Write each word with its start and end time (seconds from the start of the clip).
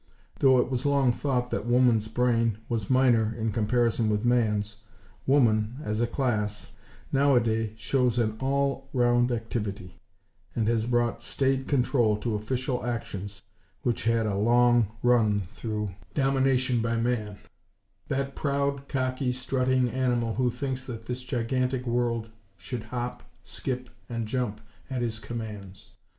Though 0.39 0.57
it 0.57 0.71
was 0.71 0.83
long 0.83 1.11
thought 1.11 1.51
that 1.51 1.67
woman's 1.67 2.07
brain 2.07 2.57
was 2.67 2.89
minor 2.89 3.35
in 3.37 3.51
comparison 3.51 4.09
with 4.09 4.25
man's, 4.25 4.77
woman, 5.27 5.77
as 5.83 6.01
a 6.01 6.07
class, 6.07 6.71
now 7.11 7.35
a 7.35 7.39
day 7.39 7.73
shows 7.77 8.17
an 8.17 8.35
all 8.39 8.89
round 8.93 9.31
activity; 9.31 9.99
and 10.55 10.67
has 10.67 10.87
brought 10.87 11.21
staid 11.21 11.67
control 11.67 12.17
to 12.17 12.33
official 12.33 12.83
actions 12.83 13.43
which 13.83 14.05
had 14.05 14.25
had 14.25 14.25
a 14.25 14.35
long 14.37 14.87
run 15.03 15.41
through 15.51 15.91
domination 16.15 16.81
by 16.81 16.95
man; 16.95 17.37
that 18.07 18.33
proud, 18.35 18.87
cocky, 18.87 19.31
strutting 19.31 19.87
animal 19.89 20.33
who 20.33 20.49
thinks 20.49 20.83
that 20.85 21.05
this 21.05 21.21
gigantic 21.23 21.85
world 21.85 22.31
should 22.57 22.81
hop, 22.85 23.21
skip 23.43 23.87
and 24.09 24.27
jump 24.27 24.61
at 24.89 25.03
his 25.03 25.19
commands. 25.19 25.91